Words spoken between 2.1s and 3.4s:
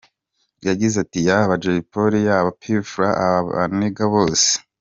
yaba P’Fla, aba